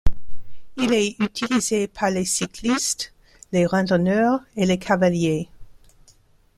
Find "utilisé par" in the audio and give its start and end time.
1.19-2.09